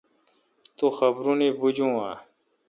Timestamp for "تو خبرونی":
0.77-1.49